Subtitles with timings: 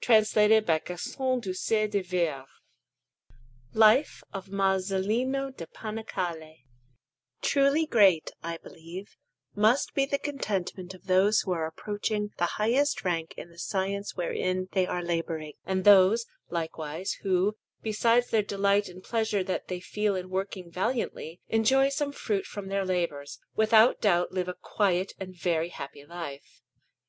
[0.00, 2.44] Castiglione d'Olona: Baptistery) Alinari]
[3.74, 6.62] LIFE OF MASOLINO DA PANICALE PAINTER
[7.42, 9.16] Truly great, I believe,
[9.54, 14.16] must be the contentment of those who are approaching the highest rank in the science
[14.16, 19.78] wherein they are labouring; and those, likewise, who, besides the delight and pleasure that they
[19.78, 25.12] feel in working valiantly, enjoy some fruit from their labours, without doubt live a quiet
[25.20, 26.62] and very happy life.